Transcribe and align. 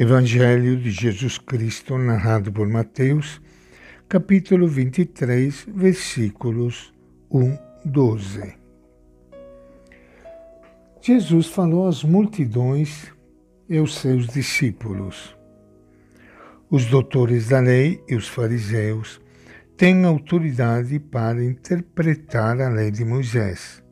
Evangelho 0.00 0.78
de 0.78 0.90
Jesus 0.90 1.36
Cristo, 1.36 1.98
narrado 1.98 2.50
por 2.50 2.66
Mateus, 2.66 3.38
capítulo 4.08 4.66
23, 4.66 5.66
versículos 5.68 6.90
1, 7.30 7.58
12. 7.84 8.54
Jesus 11.02 11.48
falou 11.48 11.86
às 11.86 12.02
multidões 12.02 13.12
e 13.68 13.76
aos 13.76 13.96
seus 13.96 14.26
discípulos. 14.26 15.36
Os 16.70 16.86
doutores 16.86 17.50
da 17.50 17.60
lei 17.60 18.02
e 18.08 18.14
os 18.14 18.26
fariseus 18.26 19.20
têm 19.76 20.06
autoridade 20.06 20.98
para 20.98 21.44
interpretar 21.44 22.58
a 22.58 22.70
lei 22.70 22.90
de 22.90 23.04
Moisés. 23.04 23.84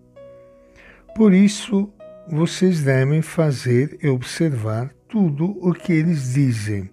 Por 1.14 1.34
isso, 1.34 1.92
vocês 2.30 2.82
devem 2.82 3.20
fazer 3.20 3.98
e 4.02 4.08
observar 4.08 4.96
tudo 5.08 5.56
o 5.66 5.72
que 5.72 5.90
eles 5.90 6.34
dizem, 6.34 6.90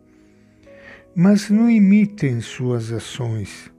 mas 1.14 1.50
não 1.50 1.70
imitem 1.70 2.40
suas 2.40 2.92
ações, 2.92 3.70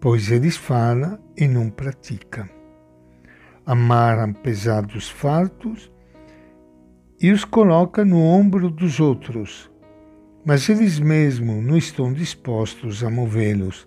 pois 0.00 0.30
eles 0.30 0.56
falam 0.56 1.18
e 1.36 1.46
não 1.46 1.68
praticam. 1.68 2.48
Amaram 3.66 4.32
pesados 4.32 5.08
fartos 5.10 5.92
e 7.20 7.30
os 7.30 7.44
colocam 7.44 8.06
no 8.06 8.20
ombro 8.20 8.70
dos 8.70 8.98
outros, 8.98 9.70
mas 10.44 10.68
eles 10.70 10.98
mesmos 10.98 11.62
não 11.62 11.76
estão 11.76 12.12
dispostos 12.12 13.04
a 13.04 13.10
movê-los, 13.10 13.86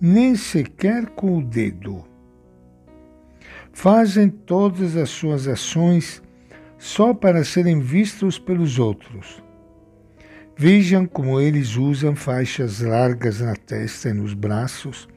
nem 0.00 0.34
sequer 0.34 1.10
com 1.10 1.38
o 1.38 1.44
dedo. 1.44 2.02
Fazem 3.72 4.30
todas 4.30 4.96
as 4.96 5.10
suas 5.10 5.46
ações 5.46 6.22
só 6.82 7.14
para 7.14 7.44
serem 7.44 7.78
vistos 7.78 8.40
pelos 8.40 8.76
outros. 8.76 9.40
Vejam 10.58 11.06
como 11.06 11.40
eles 11.40 11.76
usam 11.76 12.16
faixas 12.16 12.80
largas 12.80 13.40
na 13.40 13.54
testa 13.54 14.08
e 14.08 14.12
nos 14.12 14.34
braços, 14.34 15.08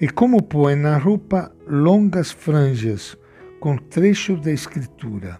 e 0.00 0.08
como 0.08 0.42
põem 0.42 0.74
na 0.74 0.96
roupa 0.96 1.54
longas 1.64 2.32
franjas 2.32 3.16
com 3.60 3.76
trechos 3.76 4.40
da 4.40 4.50
Escritura. 4.50 5.38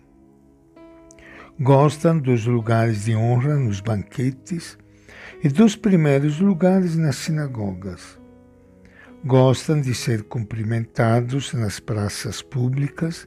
Gostam 1.59 2.17
dos 2.17 2.47
lugares 2.47 3.07
de 3.07 3.17
honra 3.17 3.57
nos 3.57 3.81
banquetes 3.81 4.79
e 5.43 5.49
dos 5.49 5.75
primeiros 5.75 6.39
lugares 6.39 6.97
nas 6.97 7.17
sinagogas. 7.17 8.21
Gostam 9.25 9.81
de 9.81 9.97
ser 9.97 10.23
cumprimentados 10.23 11.53
nas 11.55 11.81
praças 11.81 12.41
públicas 12.41 13.27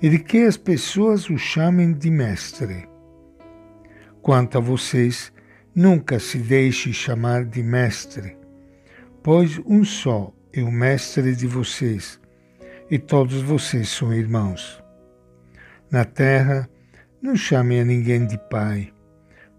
e 0.00 0.08
de 0.08 0.18
que 0.18 0.44
as 0.44 0.56
pessoas 0.56 1.28
o 1.28 1.38
chamem 1.38 1.92
de 1.92 2.10
mestre. 2.10 2.88
Quanto 4.22 4.58
a 4.58 4.60
vocês, 4.60 5.32
nunca 5.74 6.18
se 6.18 6.38
deixe 6.38 6.92
chamar 6.92 7.44
de 7.44 7.62
mestre, 7.62 8.36
pois 9.22 9.60
um 9.66 9.84
só 9.84 10.32
é 10.52 10.62
o 10.62 10.70
mestre 10.72 11.34
de 11.34 11.46
vocês, 11.46 12.20
e 12.90 12.98
todos 12.98 13.42
vocês 13.42 13.88
são 13.88 14.12
irmãos. 14.12 14.82
Na 15.90 16.04
terra, 16.04 16.68
não 17.20 17.36
chame 17.36 17.80
a 17.80 17.84
ninguém 17.84 18.26
de 18.26 18.38
pai, 18.50 18.92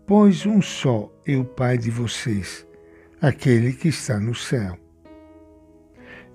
pois 0.05 0.45
um 0.45 0.61
só 0.61 1.11
é 1.25 1.35
o 1.35 1.45
pai 1.45 1.77
de 1.77 1.89
vocês, 1.89 2.65
aquele 3.21 3.73
que 3.73 3.89
está 3.89 4.19
no 4.19 4.33
céu. 4.33 4.77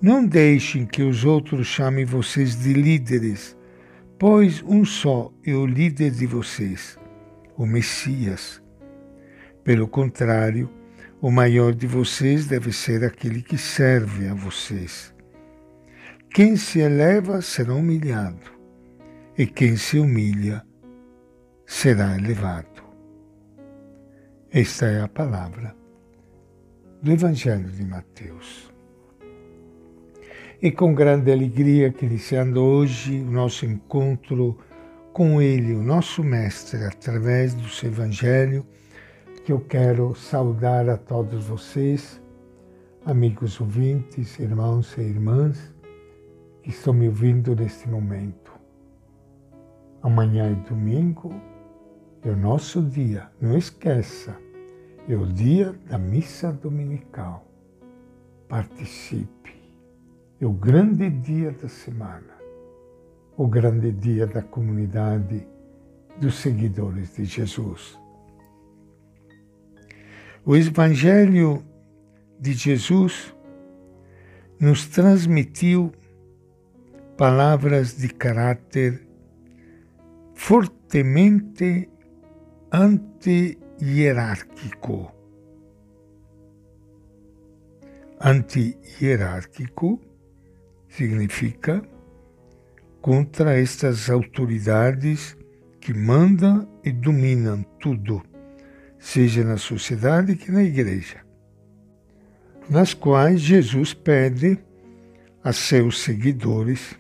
Não 0.01 0.25
deixem 0.25 0.85
que 0.85 1.03
os 1.03 1.25
outros 1.25 1.67
chamem 1.67 2.05
vocês 2.05 2.57
de 2.57 2.73
líderes, 2.73 3.57
pois 4.19 4.63
um 4.63 4.85
só 4.85 5.33
é 5.45 5.55
o 5.55 5.67
líder 5.67 6.11
de 6.11 6.27
vocês, 6.27 6.99
o 7.57 7.67
Messias. 7.67 8.63
Pelo 9.63 9.89
contrário, 9.89 10.71
o 11.21 11.31
maior 11.31 11.75
de 11.75 11.87
vocês 11.87 12.47
deve 12.47 12.73
ser 12.73 13.05
aquele 13.05 13.43
que 13.43 13.57
serve 13.57 14.29
a 14.29 14.35
vocês. 14.35 15.15
Quem 16.31 16.57
se 16.57 16.81
eleva 16.81 17.41
será 17.41 17.75
humilhado, 17.75 18.53
e 19.39 19.47
quem 19.47 19.77
se 19.77 19.99
humilha 19.99 20.65
será 21.67 22.17
elevado. 22.17 22.83
Esta 24.51 24.87
é 24.87 25.01
a 25.01 25.09
palavra 25.09 25.75
do 27.03 27.11
Evangelho 27.11 27.71
de 27.71 27.85
Mateus. 27.85 28.74
E 30.63 30.71
com 30.71 30.95
grande 30.95 31.33
alegria 31.33 31.91
que 31.91 32.07
iniciando 32.07 32.63
hoje 32.63 33.21
o 33.21 33.31
nosso 33.31 33.67
encontro 33.67 34.57
com 35.13 35.43
Ele, 35.43 35.75
o 35.75 35.83
nosso 35.83 36.23
Mestre, 36.23 36.85
através 36.85 37.55
do 37.55 37.69
seu 37.69 37.91
Evangelho, 37.91 38.65
que 39.45 39.53
eu 39.53 39.61
quero 39.61 40.15
saudar 40.15 40.89
a 40.89 40.97
todos 40.97 41.47
vocês, 41.47 42.23
amigos 43.05 43.61
ouvintes, 43.61 44.39
irmãos 44.39 44.97
e 44.97 45.03
irmãs, 45.03 45.75
que 46.63 46.71
estão 46.71 46.95
me 46.95 47.09
ouvindo 47.09 47.55
neste 47.55 47.89
momento. 47.89 48.53
Amanhã 50.03 50.51
é 50.51 50.69
domingo, 50.69 51.35
é 52.23 52.31
o 52.31 52.37
nosso 52.37 52.81
dia, 52.81 53.29
não 53.41 53.59
esqueça, 53.59 54.37
é 55.09 55.17
o 55.17 55.27
dia 55.27 55.75
da 55.87 55.99
missa 55.99 56.53
dominical. 56.53 57.45
Participe 58.49 59.64
é 60.45 60.47
o 60.47 60.53
grande 60.53 61.09
dia 61.09 61.51
da 61.53 61.71
semana, 61.71 62.35
o 63.35 63.49
grande 63.49 63.91
dia 63.93 64.27
da 64.27 64.43
comunidade 64.43 65.49
dos 66.21 66.35
seguidores 66.35 67.17
de 67.17 67.25
Jesus. 67.25 67.99
O 70.45 70.55
Evangelho 70.55 71.65
de 72.39 72.53
Jesus 72.53 73.35
nos 74.61 74.87
transmitiu 74.87 75.91
palavras 77.17 77.97
de 77.97 78.11
caráter 78.11 79.09
fortemente 80.35 81.89
anti-hierárquico. 82.71 85.11
Anti-hierárquico 88.21 90.13
significa 90.97 91.83
contra 93.01 93.59
estas 93.59 94.09
autoridades 94.09 95.37
que 95.81 95.93
mandam 95.93 96.69
e 96.83 96.93
dominam 96.93 97.63
tudo, 97.81 98.23
seja 98.99 99.45
na 99.45 99.59
sociedade 99.59 100.37
que 100.37 100.51
na 100.51 100.63
igreja, 100.63 101.19
nas 102.71 102.95
quais 102.95 103.41
Jesus 103.41 103.93
pede 103.93 104.59
a 105.43 105.53
seus 105.53 106.01
seguidores 106.01 106.97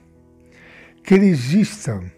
que 1.03 1.15
resistam 1.15 2.10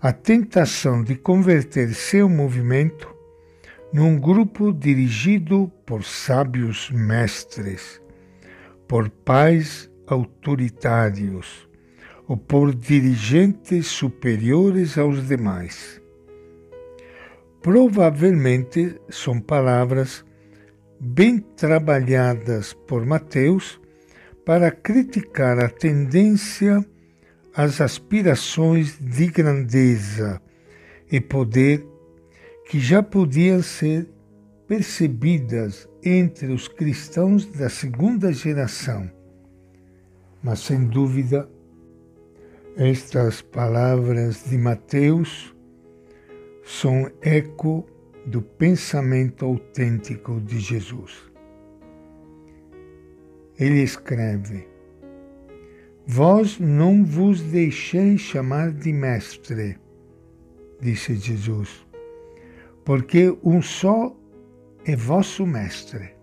à 0.00 0.12
tentação 0.12 1.02
de 1.02 1.16
converter 1.16 1.92
seu 1.92 2.28
movimento 2.28 3.14
num 3.92 4.18
grupo 4.18 4.72
dirigido 4.72 5.70
por 5.84 6.04
sábios 6.04 6.90
mestres, 6.90 8.00
por 8.86 9.10
pais 9.10 9.89
autoritários 10.10 11.68
ou 12.26 12.36
por 12.36 12.74
dirigentes 12.74 13.86
superiores 13.86 14.98
aos 14.98 15.26
demais. 15.26 16.00
Provavelmente 17.62 19.00
são 19.08 19.40
palavras 19.40 20.24
bem 20.98 21.38
trabalhadas 21.38 22.72
por 22.72 23.04
Mateus 23.06 23.80
para 24.44 24.70
criticar 24.70 25.62
a 25.62 25.68
tendência 25.68 26.84
às 27.54 27.80
aspirações 27.80 28.98
de 28.98 29.26
grandeza 29.26 30.40
e 31.10 31.20
poder 31.20 31.86
que 32.68 32.78
já 32.78 33.02
podiam 33.02 33.62
ser 33.62 34.08
percebidas 34.66 35.88
entre 36.02 36.46
os 36.52 36.68
cristãos 36.68 37.44
da 37.44 37.68
segunda 37.68 38.32
geração 38.32 39.10
mas 40.42 40.60
sem 40.60 40.84
dúvida, 40.84 41.48
estas 42.76 43.42
palavras 43.42 44.44
de 44.48 44.56
Mateus 44.56 45.54
são 46.64 47.10
eco 47.20 47.86
do 48.26 48.40
pensamento 48.40 49.44
autêntico 49.44 50.40
de 50.40 50.58
Jesus. 50.60 51.30
Ele 53.58 53.82
escreve: 53.82 54.66
Vós 56.06 56.58
não 56.58 57.04
vos 57.04 57.42
deixeis 57.42 58.20
chamar 58.20 58.72
de 58.72 58.92
mestre, 58.92 59.78
disse 60.80 61.16
Jesus, 61.16 61.86
porque 62.84 63.36
um 63.44 63.60
só 63.60 64.16
é 64.84 64.96
vosso 64.96 65.46
mestre, 65.46 66.14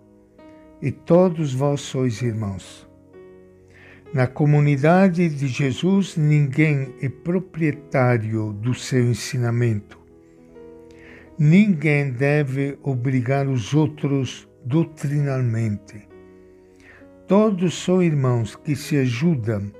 e 0.81 0.91
todos 0.91 1.53
vós 1.53 1.81
sois 1.81 2.21
irmãos. 2.21 2.86
Na 4.13 4.25
comunidade 4.25 5.27
de 5.27 5.47
Jesus, 5.47 6.15
ninguém 6.15 6.95
é 7.01 7.09
proprietário 7.09 8.53
do 8.53 8.73
seu 8.73 9.03
ensinamento. 9.03 9.99
Ninguém 11.37 12.11
deve 12.11 12.79
obrigar 12.81 13.47
os 13.47 13.73
outros 13.73 14.47
doutrinalmente. 14.65 16.07
Todos 17.27 17.83
são 17.83 18.01
irmãos 18.01 18.55
que 18.55 18.75
se 18.75 18.97
ajudam 18.97 19.71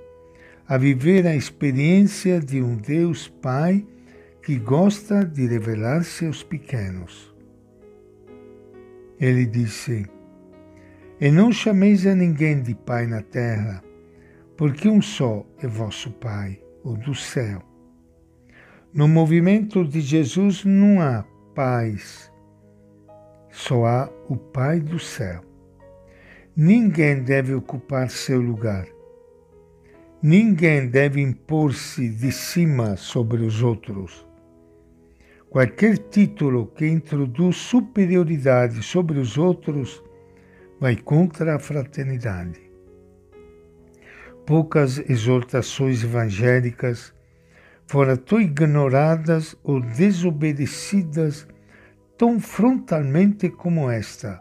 a 0.68 0.78
viver 0.78 1.26
a 1.26 1.34
experiência 1.34 2.42
de 2.42 2.62
um 2.62 2.76
Deus 2.76 3.30
Pai 3.30 3.86
que 4.44 4.60
gosta 4.60 5.24
de 5.24 5.48
revelar-se 5.48 6.26
aos 6.26 6.44
pequenos. 6.44 7.34
Ele 9.20 9.46
disse: 9.46 10.06
E 11.20 11.32
não 11.32 11.52
chameis 11.52 12.06
a 12.06 12.14
ninguém 12.14 12.62
de 12.62 12.76
Pai 12.76 13.08
na 13.08 13.22
terra, 13.22 13.82
porque 14.58 14.90
um 14.90 15.02
só 15.02 15.46
é 15.62 15.68
vosso 15.68 16.12
Pai, 16.14 16.60
o 16.84 16.94
do 16.94 17.14
céu. 17.14 17.62
No 18.92 19.08
movimento 19.08 19.86
de 19.86 20.02
Jesus 20.02 20.66
não 20.66 21.00
há 21.00 21.24
pais, 21.54 22.32
só 23.52 23.86
há 23.86 24.10
o 24.28 24.36
Pai 24.36 24.80
do 24.80 24.98
céu. 24.98 25.42
Ninguém 26.56 27.22
deve 27.22 27.54
ocupar 27.54 28.10
seu 28.10 28.42
lugar. 28.42 28.88
Ninguém 30.24 30.88
deve 30.90 31.22
impor-se 31.22 32.10
de 32.10 32.32
cima 32.32 32.98
sobre 32.98 33.44
os 33.44 33.62
outros. 33.62 34.26
Qualquer 35.52 36.00
título 36.00 36.66
que 36.66 36.88
introduz 36.88 37.58
superioridade 37.58 38.82
sobre 38.82 39.20
os 39.20 39.38
outros 39.38 40.04
vai 40.80 40.96
contra 40.96 41.56
a 41.56 41.60
fraternidade. 41.60 42.67
Poucas 44.48 44.98
exortações 45.10 46.06
evangélicas 46.06 47.14
foram 47.86 48.16
tão 48.16 48.40
ignoradas 48.40 49.58
ou 49.62 49.82
desobedecidas 49.82 51.46
tão 52.18 52.40
frontalmente 52.40 53.50
como 53.50 53.92
esta 53.92 54.40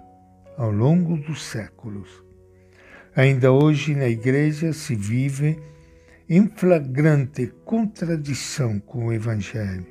ao 0.56 0.70
longo 0.70 1.16
dos 1.16 1.42
séculos. 1.42 2.22
Ainda 3.16 3.50
hoje 3.50 3.96
na 3.96 4.06
Igreja 4.06 4.72
se 4.72 4.94
vive 4.94 5.58
em 6.28 6.46
flagrante 6.46 7.52
contradição 7.64 8.78
com 8.78 9.06
o 9.06 9.12
Evangelho. 9.12 9.86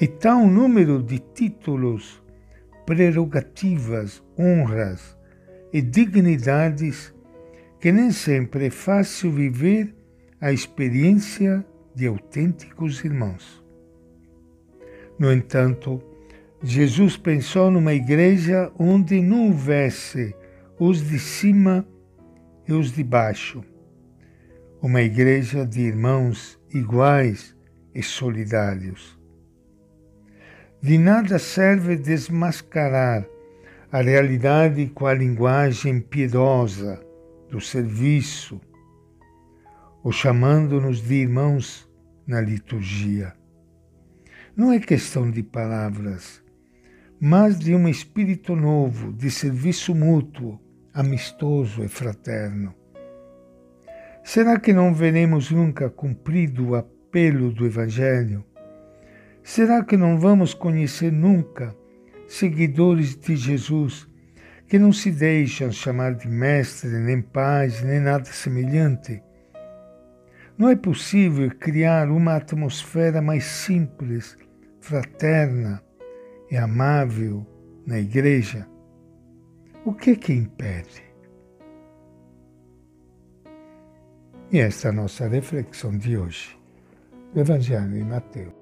E 0.00 0.08
tal 0.08 0.46
número 0.46 1.02
de 1.02 1.18
títulos, 1.18 2.22
prerrogativas, 2.86 4.22
honras 4.38 5.18
e 5.70 5.82
dignidades 5.82 7.14
que 7.80 7.92
nem 7.92 8.10
sempre 8.10 8.66
é 8.66 8.70
fácil 8.70 9.30
viver 9.30 9.94
a 10.40 10.52
experiência 10.52 11.64
de 11.94 12.06
autênticos 12.06 13.04
irmãos. 13.04 13.62
No 15.18 15.32
entanto, 15.32 16.02
Jesus 16.62 17.16
pensou 17.16 17.70
numa 17.70 17.94
igreja 17.94 18.70
onde 18.78 19.20
não 19.20 19.46
houvesse 19.46 20.34
os 20.78 21.06
de 21.06 21.18
cima 21.18 21.86
e 22.68 22.72
os 22.72 22.92
de 22.92 23.02
baixo. 23.02 23.64
Uma 24.82 25.02
igreja 25.02 25.64
de 25.66 25.80
irmãos 25.80 26.58
iguais 26.72 27.56
e 27.94 28.02
solidários. 28.02 29.18
De 30.82 30.98
nada 30.98 31.38
serve 31.38 31.96
desmascarar 31.96 33.26
a 33.90 34.02
realidade 34.02 34.86
com 34.94 35.06
a 35.06 35.14
linguagem 35.14 36.00
piedosa 36.00 37.05
do 37.48 37.60
serviço, 37.60 38.60
ou 40.02 40.12
chamando-nos 40.12 41.00
de 41.00 41.14
irmãos 41.14 41.88
na 42.26 42.40
liturgia. 42.40 43.34
Não 44.56 44.72
é 44.72 44.78
questão 44.78 45.30
de 45.30 45.42
palavras 45.42 46.44
mas 47.20 47.58
de 47.58 47.74
um 47.74 47.88
espírito 47.88 48.54
novo, 48.54 49.12
de 49.12 49.30
serviço 49.30 49.94
mútuo, 49.94 50.60
amistoso 50.92 51.82
e 51.82 51.88
fraterno. 51.88 52.74
Será 54.22 54.58
que 54.58 54.72
não 54.72 54.92
veremos 54.92 55.50
nunca 55.50 55.88
cumprido 55.88 56.68
o 56.68 56.74
apelo 56.74 57.50
do 57.50 57.64
Evangelho? 57.64 58.44
Será 59.42 59.82
que 59.84 59.96
não 59.96 60.18
vamos 60.18 60.52
conhecer 60.52 61.12
nunca 61.12 61.74
seguidores 62.26 63.16
de 63.16 63.36
Jesus 63.36 64.06
que 64.68 64.78
não 64.78 64.92
se 64.92 65.10
deixam 65.10 65.70
chamar 65.70 66.14
de 66.14 66.28
mestre, 66.28 66.90
nem 66.90 67.22
pais, 67.22 67.82
nem 67.82 68.00
nada 68.00 68.24
semelhante? 68.24 69.22
Não 70.58 70.68
é 70.68 70.76
possível 70.76 71.50
criar 71.50 72.10
uma 72.10 72.36
atmosfera 72.36 73.20
mais 73.20 73.44
simples, 73.44 74.36
fraterna, 74.80 75.82
e 76.50 76.56
amável 76.56 77.46
na 77.86 77.98
igreja, 77.98 78.66
o 79.84 79.92
que 79.92 80.10
é 80.10 80.16
que 80.16 80.32
impede? 80.32 81.04
E 84.50 84.58
esta 84.58 84.88
é 84.88 84.90
a 84.90 84.94
nossa 84.94 85.28
reflexão 85.28 85.96
de 85.96 86.16
hoje, 86.16 86.58
do 87.34 87.40
Evangelho 87.40 87.90
de 87.90 88.04
Mateus. 88.04 88.55